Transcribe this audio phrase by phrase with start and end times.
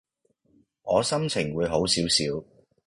[0.81, 2.43] 我心情會好少少